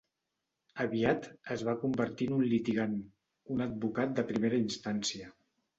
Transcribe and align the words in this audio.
Aviat, 0.85 1.27
es 1.57 1.65
va 1.69 1.75
convertir 1.85 2.31
en 2.31 2.39
un 2.41 2.49
litigant, 2.55 2.99
un 3.57 3.63
advocat 3.71 4.21
de 4.21 4.31
primera 4.35 4.65
instància. 4.69 5.33